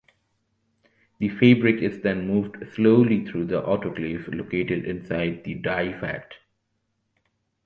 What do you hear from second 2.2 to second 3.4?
moved slowly